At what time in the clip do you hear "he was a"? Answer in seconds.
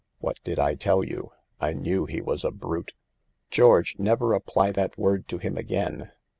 2.07-2.49